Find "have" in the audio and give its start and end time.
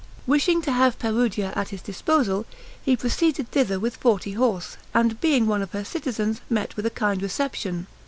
0.71-0.97